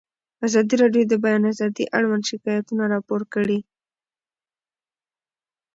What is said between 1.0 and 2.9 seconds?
د د بیان آزادي اړوند شکایتونه